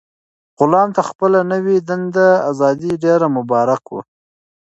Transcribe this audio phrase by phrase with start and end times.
[0.59, 4.01] غلام ته خپله نوي موندلې ازادي ډېره مبارک وه.